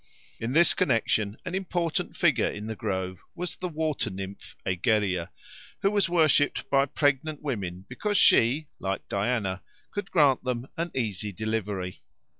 [0.39, 5.29] In this connexion an important figure in the grove was the water nymph Egeria,
[5.83, 9.61] who was worshipped by pregnant women because she, like Diana,
[9.91, 12.01] could grant them an easy delivery.